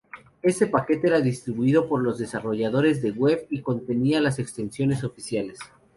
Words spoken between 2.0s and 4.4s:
los desarrolladores de Web y contenía las